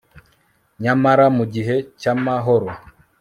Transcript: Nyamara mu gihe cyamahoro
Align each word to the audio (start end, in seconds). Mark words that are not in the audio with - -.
Nyamara 0.83 1.25
mu 1.37 1.43
gihe 1.53 1.75
cyamahoro 1.99 2.69